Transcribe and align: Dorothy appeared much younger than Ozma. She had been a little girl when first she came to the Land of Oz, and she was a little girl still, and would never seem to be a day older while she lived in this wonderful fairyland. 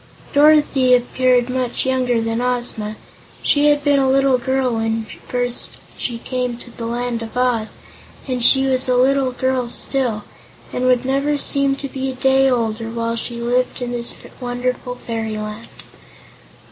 Dorothy 0.33 0.95
appeared 0.95 1.47
much 1.47 1.85
younger 1.85 2.19
than 2.19 2.41
Ozma. 2.41 2.95
She 3.43 3.67
had 3.69 3.83
been 3.83 3.99
a 3.99 4.09
little 4.09 4.39
girl 4.39 4.73
when 4.77 5.05
first 5.27 5.79
she 5.95 6.17
came 6.17 6.57
to 6.57 6.71
the 6.71 6.87
Land 6.87 7.21
of 7.21 7.37
Oz, 7.37 7.77
and 8.27 8.43
she 8.43 8.65
was 8.65 8.89
a 8.89 8.95
little 8.97 9.31
girl 9.31 9.69
still, 9.69 10.23
and 10.73 10.85
would 10.87 11.05
never 11.05 11.37
seem 11.37 11.75
to 11.75 11.87
be 11.87 12.09
a 12.09 12.15
day 12.15 12.49
older 12.49 12.89
while 12.89 13.15
she 13.15 13.39
lived 13.41 13.79
in 13.79 13.91
this 13.91 14.15
wonderful 14.39 14.95
fairyland. 14.95 15.67